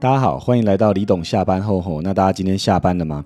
[0.00, 2.00] 大家好，欢迎来到李董下班后吼。
[2.00, 3.22] 那大家今天下班了吗？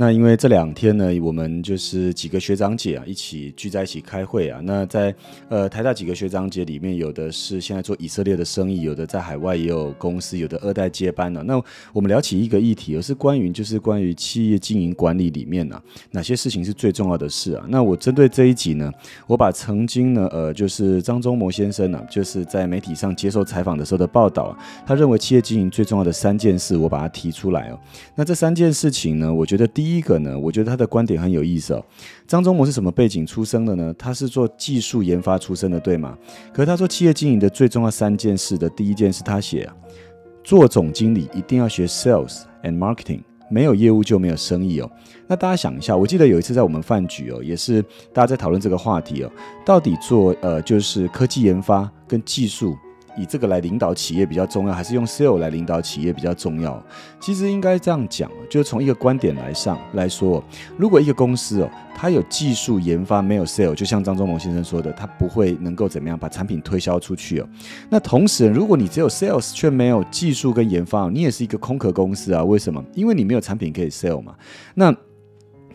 [0.00, 4.60] 那因为这两天呢，我们就是几个学长姐啊，一起聚在一起开会啊。
[4.62, 5.12] 那在
[5.48, 11.42] 呃台大几个学长姐里面，有的是现在做以色列的生意，有的在海外也有公司，有的二代接班了。
[11.42, 11.60] 那
[11.92, 15.82] 我们聊起一个议题，而是关于就是关于企业经营管理里面呢，
[16.12, 17.66] 哪些事情是最重要的事啊？
[17.68, 18.92] 那我针对这一集呢，
[19.26, 27.80] 我把曾经呢，呃，就是张忠谋先生呢，就是在媒体上接受采访的时候的报道，他认为企业经营最重要的三件事，我把它提出来哦。
[28.14, 31.82] 那这三件事情呢，我觉得第一第一个呢，我觉得他的观点很有意思哦。
[32.26, 33.94] 张忠谋是什么背景出生的呢？
[33.98, 36.14] 他是做技术研发出身的，对吗？
[36.52, 39.74] 可是他说企业经营的最重要三件事的第一件事，他写啊，
[40.44, 44.90] 做总经理一定要学 sales and marketing，没有业务就没有生意哦。
[45.26, 47.80] 那大家想一下，我记得有一次在我们饭局哦，也是
[48.12, 49.32] 大家在讨论这个话题哦，
[49.64, 52.76] 到底做呃就是科技研发跟技术。
[53.18, 56.82] 以这个来领导企业比较重要，还是用 sale 来领导企业比较重要？
[57.20, 60.42] 其实应该这样讲，就是从一个观点来上来说，
[60.76, 67.48] 如果一个公司哦，它有技术研发没有 sale，就像张忠谋先生说的，它不会能够怎么样把产品推销出去哦。
[67.90, 72.44] 那同时，如果你只有 sales 却没有技术跟研发，你也是一个空壳公司啊？
[72.44, 72.82] 为什么？
[72.94, 74.34] 因为你没有产品可以 sale 嘛。
[74.74, 74.94] 那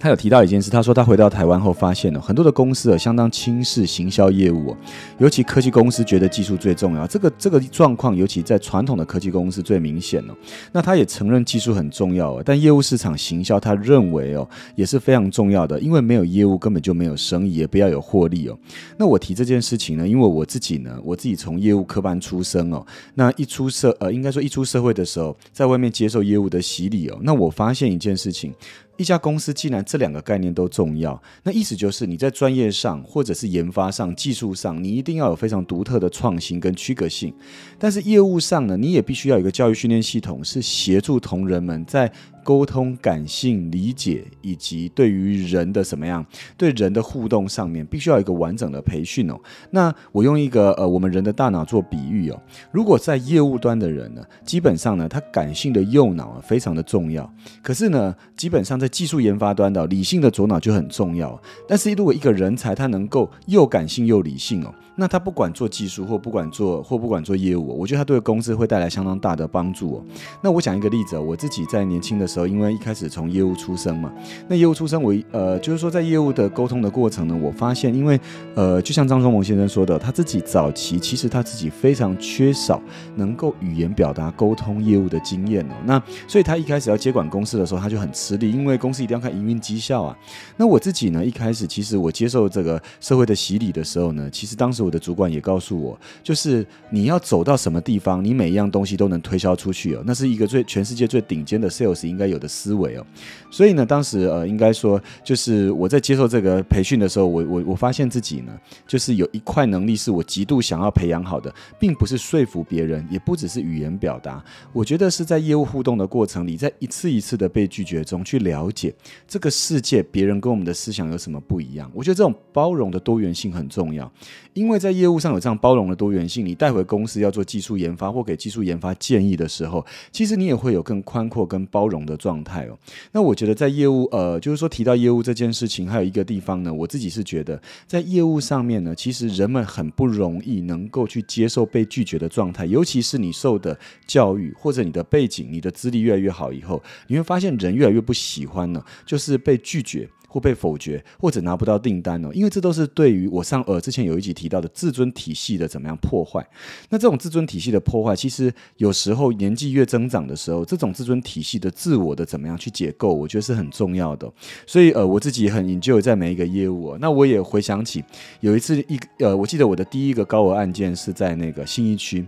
[0.03, 4.75] 他有提到一件事，他说他回到台湾后发现了很多的公司啊相当轻视行销业务，
[5.17, 7.07] 尤其科技公司觉得技术最重要。
[7.07, 10.35] 这个这个状况尤其在传统的科技公司最明显了。
[10.73, 18.59] 那他也承认技术很重要，但业务市场行销他认为哦也是非常重要的，因为没有业务根本就没有生意，也不要有获利哦。
[18.97, 28.53] 那我提这件事情呢，因为我自己呢，我自己从业务科班出身哦，那一出社呃应该说一出社会的时候，在外面接受业务的洗礼哦，那我发现一件事情。
[28.97, 37.33] 一家公司既然这两个概念都重要，那意思就是你在专业上或者是研发上、技术上，你一定要有非常独特的创新跟区隔性。
[37.79, 42.11] 但是业务上呢，你也必须要有一个教育训练系统，是协助同仁们在。
[42.43, 46.25] 沟通、感性、理解，以及对于人的什么样、
[46.57, 49.39] 对人的互动上面，必须要有一个完整的培训哦。
[49.71, 52.41] 那我用一个呃，我们人的大脑做比喻哦。
[52.71, 57.31] 如果在业务端的人呢，基本上呢，他感性的右脑啊非常的重要。
[57.61, 61.41] 可是呢，基本上在技术研发端的理性的左脑就很重要。
[61.67, 64.73] 但是如果一个人才他能够又感性又理性哦。
[64.95, 70.03] 那他不管做技术或不管做或不管做业务，我觉得他对公司会带来相当大的帮助哦。
[70.41, 74.13] 那我讲一个例子，我自己在年轻的时候，因为一开始从业务出身嘛，
[74.47, 78.19] 那业务出身我呃就是说在业务的沟通的过程呢，我发现因为
[78.53, 82.79] 呃就像张忠谋先生说的，他自己早期其实他自己非常缺少
[83.15, 85.75] 能够语言表达沟通业务的经验哦。
[85.85, 90.15] 那所以他一开始要接管公司的时候，他就很吃力，因为公司一定要看营运绩效啊。
[90.55, 94.82] 那我自己呢，一开始其实我接受这个社会的洗礼的时候呢，其实当时。
[94.83, 103.05] 我的主管也告诉我，就是你要走到什么地方，你每一样东西都能推销出去哦，那是一个最全世界最顶尖的 sales 应该有的思维哦。
[103.49, 108.51] 所以呢，当时呃，应该说，就是我在接受这个培训的时候，我我我发现自己呢，
[108.85, 114.43] 就是有一块能力是我极度想要培养好的，并不是说服别人，也不只是语言表达，
[114.73, 118.93] 我觉得是在业务互动的过程里，在一次一次的被拒绝中去了解
[119.27, 121.89] 这个世界，别人跟我们的思想有什么不一样。
[121.93, 124.11] 我觉得这种包容的多元性很重要，
[124.53, 124.72] 因为。
[124.73, 132.75] 因为在业务上有这样包容的多元性，你带回公司要做技术研发或给技术研发建议的时候，其实你也会有更宽阔、跟包容的状态哦。
[133.11, 150.09] 那我觉得在业务，呃，就是说提到业务这件事情，还有一个地方呢，我自己是觉得在业务上面呢，其实人们很不容易能够去接受被拒绝的状态，尤其是你受的教育或者你的背景、你的资历越来越好以后，你会发现人越来越不喜欢呢，就是被拒绝。
[150.33, 156.43] 或被否决，或者拿不到订单哦，因为这都是对于我上呃之前有一集提到的自尊体系的怎么样破坏。
[156.89, 164.27] 那这种自尊体系的破坏，其实有时候年纪越增长的时候，这种自尊体系的自我的怎么样去解构，我觉得是很重要的。
[164.65, 166.97] 所以呃，我自己很研究在每一个业务。
[166.99, 168.03] 那我也回想起
[168.39, 172.25] 有一次一呃，我记得我的第一个高额案件是在那个信义区。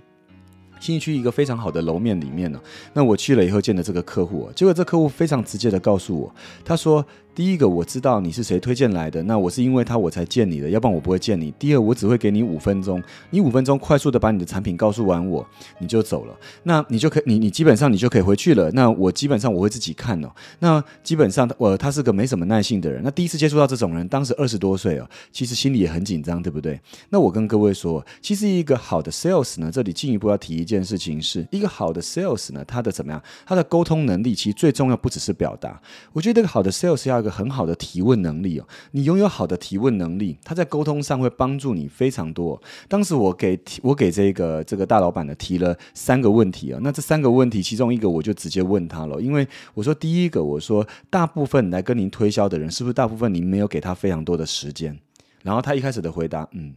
[0.79, 2.62] 新区一个非常好的楼面里面呢，
[2.94, 7.03] 那我去了以后见的这个客户，结果这客户非常直接的告诉我，他说。
[7.35, 11.51] 第一个我知道你是谁推荐来的，那我是因为他我才见你的，要不然我不会见你。
[11.59, 15.45] 第二，我只会给你五分钟，你五分钟快速的把你的产品告诉完我，
[15.79, 16.33] 你就走了，
[16.63, 18.71] 那你就可你你基本上你就可以回去了。
[18.71, 20.29] 那我基本上我会自己看哦。
[20.59, 23.01] 那基本上我他是个没什么耐性的人。
[23.03, 26.79] 那第一次接触到这种人，当时二十多岁哦，其实心里也很紧张，对不对？
[27.09, 33.21] 那我跟各位说，其实一个好的 sales 呢，这里进一步要提一件事情，是一个好的 sales 呢，他的怎么样？
[33.45, 35.81] 他的沟通能力其实最重要不只是表达。
[36.13, 37.25] 我觉得一个好的 sales 要。
[37.25, 38.68] 个很好的提问能力哦。
[38.92, 42.62] 你拥有好的提问能力，他在沟通上会帮助你非常多。
[42.88, 54.98] 当时我给我给这个这个大老板呢提了三个问题啊，那这三个问题其中一个我就直接问他了，因为我说第一个我说大部分来跟您推销的人是不是大部分您没有给他非常多的时间？
[55.42, 56.75] 然后他一开始的回答，嗯。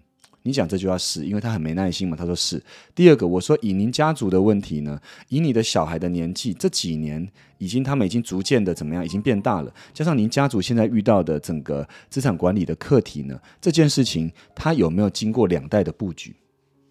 [0.49, 2.17] 你讲这句话是因为他很没耐心嘛？
[2.17, 2.61] 他说是。
[2.95, 4.99] 第二个，我说以您家族的问题呢，
[5.29, 9.73] 以你的小孩的年纪，这几年已经他们已经逐渐的怎么样，已经变大了。
[9.93, 16.35] 加上您家族现在遇到的整个资产管理的课题呢，这件事情他有没有经过两代的布局？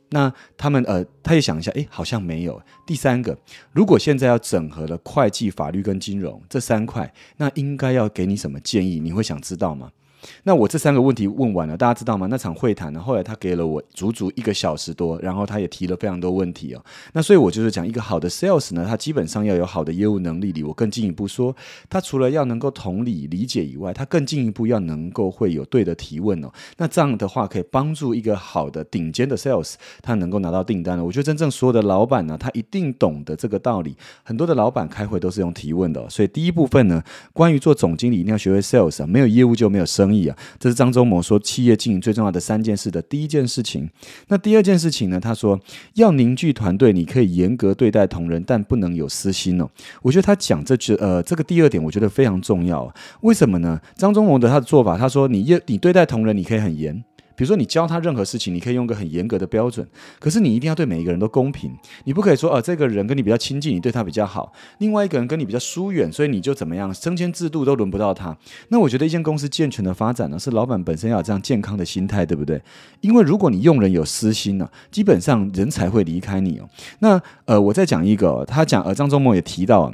[0.09, 2.61] 那他们呃，他也想一下，诶，好像没有。
[2.85, 3.37] 第三个，
[3.73, 8.99] 如果现在要整合了会计、法律跟金融这三块，那应该要给你什么建议？
[8.99, 9.91] 你会想知道吗？
[10.43, 12.27] 那我这三个问题问完了，大家知道吗？
[12.27, 16.83] 那场会谈呢，后来他给了我足足一个小时多，然后他也提了非常多问题哦。
[17.13, 21.55] 那所以我就是讲一个好的 sales 呢，他基本上要有好的业务能力里，我更进一步说，
[21.89, 26.51] 他除了要能够同理理解以外，他更进一步要能够会有对的提问哦。
[26.77, 31.03] 那这样的话可以帮助一个好的顶尖的 sales，他能够拿到订单了。
[31.03, 33.95] 我觉得真正所有的老板呢，他一定懂得这个道理。
[34.23, 37.03] 很多的老板开会都是用提问的，所以第一部分呢，
[37.33, 40.27] 关于做总经理一定要学会 sales 啊，没有业务就没有生意。
[40.27, 43.89] 啊，这是张忠谋说企业经营最重要的三件事的第一件事情。
[44.27, 45.19] 那第二件事情呢？
[45.19, 45.59] 他说
[45.95, 49.69] 要凝聚团队，你可以严格对待同仁，但不能有私心哦。
[50.01, 52.93] 我觉得他讲这句呃，这个第二点我觉得非常重要。
[53.21, 53.79] 为什么呢？
[53.95, 57.03] 张忠谋的他的做法，他说你业你对待同仁，你可以很严。
[57.37, 59.87] 比如说，你教他任何事情，你可以用个很严格的标准，
[60.19, 61.71] 可是你一定要对每一个人都公平。
[62.05, 68.35] 你不可以说，呃，这个人跟你比较亲近，你对他比较好；另外一个人跟你比较疏远，所以你就怎么样，升迁制度都轮不到他。
[68.69, 72.59] 那我觉得，一间公司健全的发展呢，是老板本身要有这样健康的心态，对不对？
[73.01, 76.67] 因为如果你用人有私心呢，基本上人才会离开你哦。
[76.99, 79.93] 那呃，我再讲一个，他讲，呃，张忠谋也提到。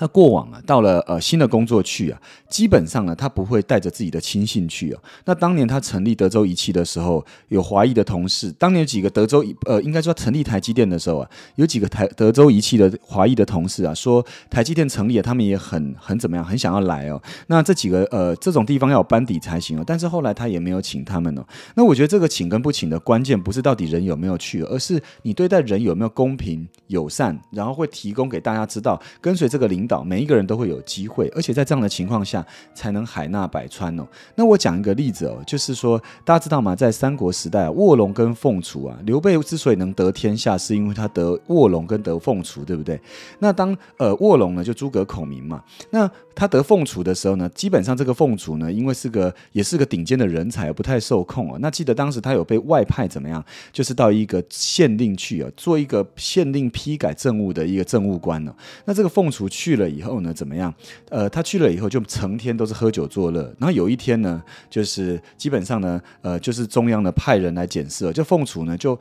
[0.00, 2.18] 他过往啊，到了呃新的工作去啊，
[2.48, 4.98] 基本上呢，他不会带着自己的亲信去哦。
[5.26, 17.20] 那当年他成立德州仪器的时候，有华裔的同事，当年有几个德州呃，应该说成立台积电的时候啊，有几个台德州仪器的华裔的同事啊，说台积电成立了，他们也很很怎么样，很想要来哦。
[17.48, 19.84] 那这几个呃这种地方要有班底才行哦。
[19.86, 21.44] 但是后来他也没有请他们哦。
[21.74, 29.89] 那我觉得这个请跟不请的关键，不是到底人有没有去，而是你对待人有没有公平友善，然后会提供给大家知道，跟随这个领。
[30.04, 34.06] 每一个人都会有机会，而且在这样的情况下才能海纳百川哦。
[34.34, 36.76] 那我讲一个例子哦，就是说大家知道吗？
[36.76, 43.00] 在三国时代，卧龙跟凤雏啊，刘备之所以能得天下，是因为他得卧龙跟得凤雏，对不对？
[43.40, 51.58] 那当呃卧龙呢，就诸葛孔明嘛，那他得凤雏的时候呢，基本上这个凤雏呢，因为是个也是个顶尖的人才，不太受控啊。
[51.60, 53.44] 那记得当时他有被外派怎么样？
[53.72, 58.54] 就是到一个县令去啊，做一个县令批改政务的一个政务官呢。
[58.84, 59.79] 那这个凤雏去。
[59.79, 60.72] 了了以后呢，怎么样？
[61.08, 63.42] 呃，他去了以后就成天都是喝酒作乐。
[63.58, 64.40] 然后有一天呢，
[64.70, 68.96] 就是基本上呢，呃，就是中央呢派人来检视，就凤雏呢就。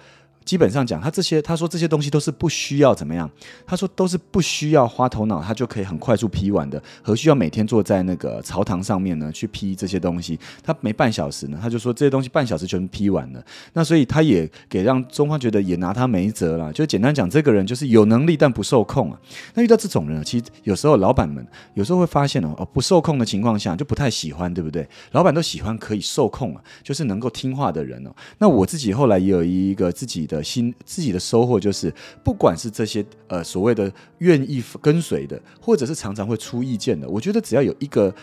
[0.50, 3.30] 基本上讲，他这些他说这些东西都是不需要怎么样？
[3.68, 6.82] 他说都是不需要花头脑，他就可以很快速批完的。
[7.04, 9.32] 何需要每天坐在那个朝堂上面呢？
[9.32, 13.46] 去批这些东西，他没半小时呢，他就说这些东西半小时全批完了。
[13.74, 16.74] 那所以他也给让中方觉得也拿他没辙了。
[16.74, 19.22] 就简单讲，这个人就是有能力但不受控啊。
[19.54, 21.46] 那遇到这种人，其实有时候老板们
[21.76, 24.90] 有时候会发现哦，哦不受控的情况下就不太喜欢，对不对？
[25.12, 28.10] 老板都喜欢可以受控啊，就是能够听话的人哦。
[28.40, 30.39] 那我自己后来也有一个自己的。
[30.44, 31.94] 心自己的收获就是，
[32.24, 38.14] 不管是这些呃所谓的愿意跟随的，或者是常常会出意见的，我觉得只要有一个。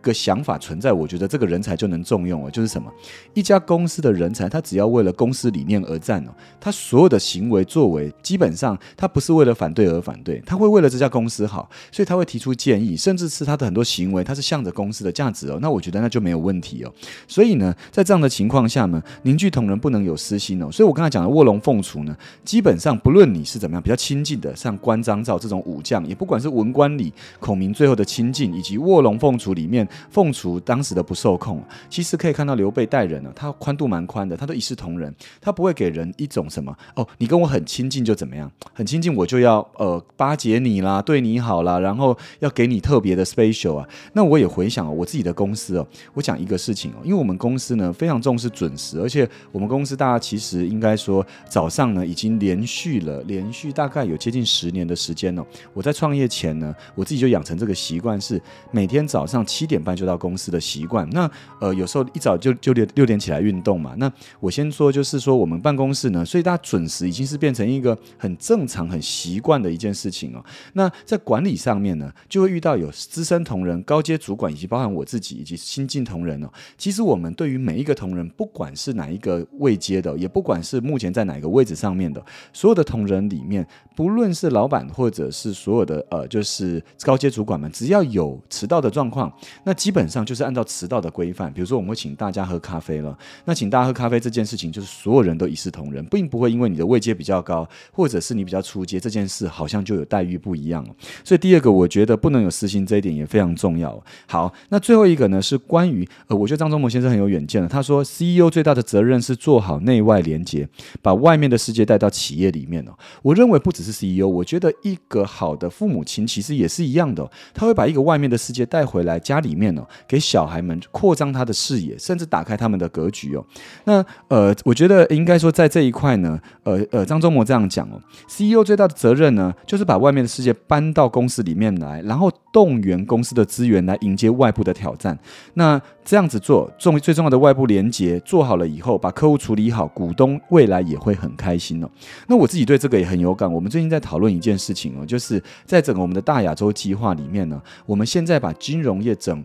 [0.00, 2.50] 个想法存在，我觉得这个人才就能重用哦。
[2.50, 2.90] 就是什么，
[3.34, 15.58] 一家公司的人才，他只要为了公司理念而战哦，他所有的行为作为，基本上他不是为了反对而反对，他会为了这家公司好，所以他会提出建议，甚至是他的很多行为，他是向着公司的价值哦。
[15.60, 16.92] 那我觉得那就没有问题哦。
[17.26, 20.70] 所以呢，在这样的情况下呢，凝聚同仁不能有私心哦。
[20.70, 29.87] 所以我刚才讲的卧龙凤雏呢，基本上不论你是怎么样比较亲近的，像关张赵这种武将，也不管是文官里孔明最后的亲近，以及卧龙凤雏里面。
[30.10, 43.88] 凤雏当时的不受控，其实可以看到刘备待人呢，他宽度蛮宽的，他都一视同仁，他不会给人一种什么哦，你跟我很亲近就怎么样，很亲近我就要呃巴结你啦，对你好啦，然后要给你特别的 special 啊。
[44.12, 55.46] 那我也回想我自己的公司哦，我讲一个事情哦，因为我们公司呢非常重视准时，而且我们公司大家其实应该说早上呢已经连续了连续大概有接近十年的时间了。
[55.72, 58.40] 我在创业前呢，我自己就养成这个习惯，是
[58.70, 59.77] 每天早上七点。
[59.78, 61.08] 点半就到公司的习惯。
[61.10, 61.30] 那
[61.60, 63.94] 呃，有时候一早就就六六点起来运动嘛。
[63.96, 70.44] 那我先说，就是说我们办公室呢，所以大家准时已经是变成一个很正常、很习惯的一件事情哦。
[70.72, 76.48] 那在管理上面呢，就会遇到有资深同仁、高阶主管，以及包含我自己以及新进同仁哦。
[76.76, 89.32] 其实我们对于每一个同仁，不管是哪一个位阶的，也不管是目前在哪个位置上面的，所有的同仁里面，不论是老板或者是所有的呃，就是高阶主管们，只要有迟到的状况，
[89.68, 91.52] 那基本上就是按照迟到的规范。
[91.52, 100.82] 比如说，我们会请大家喝咖啡了，那请大家喝咖啡这件事情，就是所有人都一视同仁，并不会因为你的位阶比较高，或者是你比较出阶，这件事好像就有待遇不一样。
[101.22, 104.02] 所以第二个，我觉得不能有私心，这一点也非常重要。
[104.26, 107.68] 好，那最后一个呢，是关于呃，我觉得张忠谋先生很有远见的。
[107.68, 110.66] 他说，CEO 最大的责任是做好内外连接，
[111.02, 112.92] 把外面的世界带到企业里面哦。
[113.20, 123.44] 我认为不只是 CEO，我觉得一个好的父母亲其实也是一样的，他会把一个外面的世界带回来家里面哦，给小孩们扩张他的视野，甚至打开他们的格局哦。
[123.84, 135.18] 那呃，我觉得应该说在这一块呢，呃呃，张忠谋这样讲哦，CEO 最大的责任呢，就是把外面的世界搬到公司里面来，然后动员公司的资源来迎接外部的挑战。
[135.54, 141.90] 那这样子做，重最重要的外部连接做好了以后，把客户处理好，股东未来也会很开心哦。
[142.28, 143.52] 那我自己对这个也很有感。
[143.52, 149.44] 我们最近在讨论一件事情哦，就是在整个我们的大亚洲计划里面呢，我们现在把金融业整。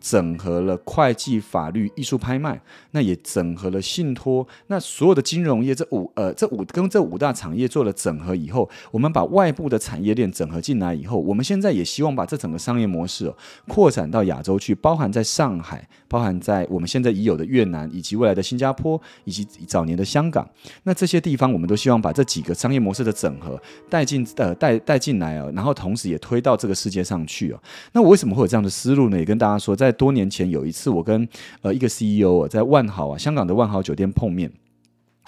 [0.00, 2.60] 整合了会计、法律、艺术、拍卖，
[2.92, 13.36] 那也整合了信托，那所有的金融业这五呃这五跟这五大产业做了整合以后，我们把外部的产业链整合进来以后，我们现在也希望把这整个商业模式哦
[13.66, 20.48] 扩展到亚洲去，包含在上海，包含在我们现在已有的越南，以及未来的新加坡，以及早年的香港，
[20.84, 27.60] 那这些地方我们都希望把这几个商业模式的整合带进呃带带进来哦，然后同时也推到这个世界上去哦。
[27.92, 29.18] 那我为什么会有这样的思路呢？
[29.18, 29.87] 也跟大家说在。
[29.88, 31.26] 在多年前有一次，我跟
[31.62, 34.52] 呃一个 CEO 啊在万豪啊，香港的万豪酒店碰面。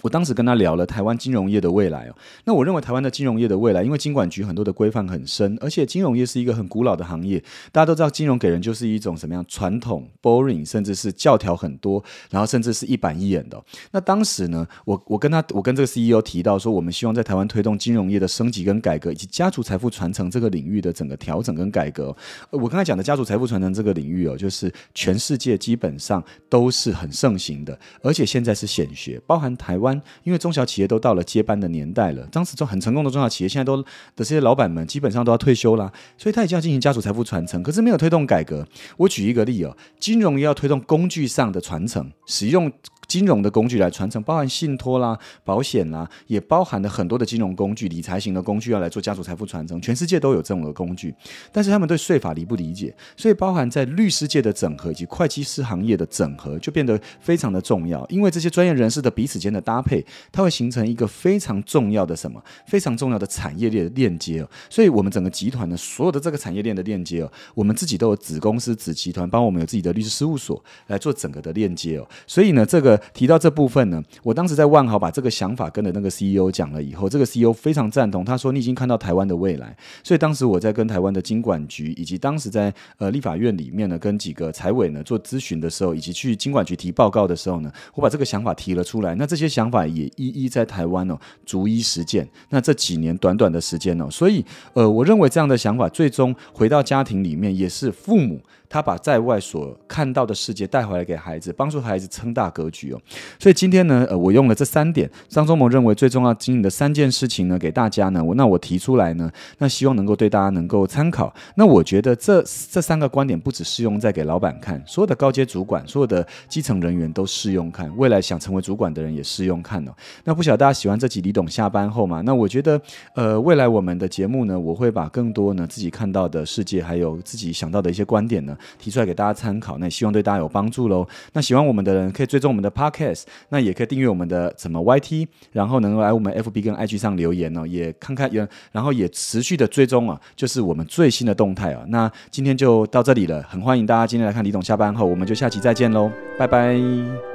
[0.03, 2.15] 我当时跟他聊了台湾金融业的未来哦，
[2.45, 13.63] 那我认为台湾的金融业的未来，因为金管局很多的规范很深，而且金融业是一个很古老的行业，大家都知道金融给人就是一种什么样传统、boring，甚至是教条很多，然后甚至是一板一眼的。
[13.91, 22.17] 那当时呢，我我跟他，我跟这个 CEO 提到说，我们希望在台湾推动金融业的升级跟改革，以及家族财富传承这个领域的整个调整跟改革。
[22.51, 29.90] 我刚才讲的家族财富传承这个领域哦，就是全世界基本上都是很盛行的，而且现在是显学，包含台湾。
[30.25, 33.85] 因为中小企业都到了接班的年代了，当时中很成功的中小企业，现在都的
[34.17, 38.67] 这些老板们基本上都要退休啦，所以他已经要进行家族财富传承，可是没有推动改革。
[38.97, 42.71] 我举一个例哦，金融要推动工具上的传承，使用。
[43.11, 49.83] 金融的工具来传承，包含信托啦、保险啦，也包含了很多的金融工具、理财型的工具要来做家族财富传承。
[49.83, 51.13] 全世界都有这种的工具，
[51.51, 58.07] 但是他们对税法理不理解，所以包含在律师界的整合以及会计师行业的整合就变得非常的重要。
[58.09, 62.41] 因为这些专业人士的彼此间的搭配，它会形成一个非常重要的什么？
[62.69, 64.49] 非常重要的产业链的链接哦。
[64.69, 72.07] 所以我们整个集团的所有的这个产业链的链接哦，我们自己都有子公司、子集团，帮我们有自己的律师事务所来做整个的链接哦。
[72.27, 73.00] 所以呢，这个。
[73.13, 79.77] 提到这部分呢，我当时在万豪把这个想法跟着那个 CEO 讲了以后，这个 CEO 非常赞同，他说你已经看到台湾的未来。
[80.03, 89.15] 所以当时我在跟台湾的经管局，以及当时在呃立法院里面呢，跟几个财委呢做咨询的时候，以及去经管局提报告的时候呢，我把这个想法提了出来。
[89.15, 92.29] 那这些想法也一一在台湾哦逐一实践。
[92.51, 98.41] 那这几年短短的时间哦，所以呃，我认为这样的想法最终回到家庭里面，也是父母。
[98.71, 103.01] 他把在外所看到的世界带回来给孩子，帮助孩子撑大格局哦。
[103.41, 111.35] 所以今天呢，呃，我用了这三点，张忠谋认为最重要经营的三件事情呢，给大家呢，我那我提出来呢，那希望能够对大家能够参考。
[111.57, 119.93] 那我觉得这这三个观点不只适用在给老板看，所有的高阶主管、所有的基层人员都适用看，未来想成为主管的人也适用看哦。
[120.23, 122.23] 那不晓得大家喜欢这集李董下班后吗？
[122.25, 122.81] 那我觉得，
[123.17, 128.57] 呃，未来我们的节目呢，我会把更多呢自己看到的世界，还有自己想到的一些观点呢。
[128.79, 131.07] 提出来给大家参考，那希望对大家有帮助喽。
[131.33, 141.83] 那喜欢我们的人可以追踪我们的 Podcast，那也可以订阅我们的怎么 YT，然后能够来我们 FB 跟 IG 上留言哦，也看看也，然后也持续的追踪啊，就是我们最新的动态啊。
[141.89, 147.30] 那今天就到这里了，很欢迎大家今天来看李董下班后，我们就下期再见喽，拜拜。